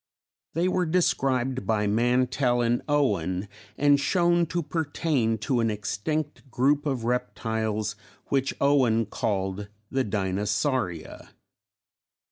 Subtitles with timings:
[0.55, 6.87] They were described by Mantell and Owen and shown to pertain to an extinct group
[6.87, 7.95] of reptiles
[8.29, 11.35] which Owen called the Dinosauria.